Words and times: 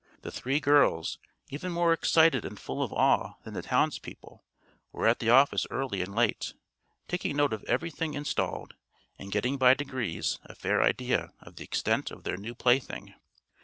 The 0.23 0.31
three 0.31 0.59
girls, 0.59 1.19
even 1.49 1.71
more 1.71 1.93
excited 1.93 2.43
and 2.43 2.59
full 2.59 2.81
of 2.81 2.91
awe 2.91 3.35
than 3.43 3.53
the 3.53 3.61
townspeople, 3.61 4.43
were 4.91 5.05
at 5.05 5.19
the 5.19 5.29
office 5.29 5.67
early 5.69 6.01
and 6.01 6.15
late, 6.15 6.55
taking 7.07 7.37
note 7.37 7.53
of 7.53 7.63
everything 7.65 8.15
installed 8.15 8.73
and 9.19 9.31
getting 9.31 9.57
by 9.59 9.75
degrees 9.75 10.39
a 10.45 10.55
fair 10.55 10.81
idea 10.81 11.33
of 11.39 11.57
the 11.57 11.63
extent 11.65 12.09
of 12.09 12.23
their 12.23 12.35
new 12.35 12.55
plaything. 12.55 13.13